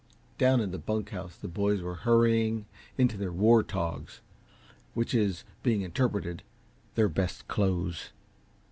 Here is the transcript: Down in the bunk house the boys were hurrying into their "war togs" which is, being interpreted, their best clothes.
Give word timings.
Down 0.39 0.61
in 0.61 0.71
the 0.71 0.79
bunk 0.79 1.11
house 1.11 1.35
the 1.35 1.47
boys 1.47 1.83
were 1.83 1.93
hurrying 1.93 2.65
into 2.97 3.17
their 3.17 3.31
"war 3.31 3.61
togs" 3.61 4.21
which 4.95 5.13
is, 5.13 5.43
being 5.61 5.81
interpreted, 5.83 6.41
their 6.95 7.07
best 7.07 7.47
clothes. 7.47 8.11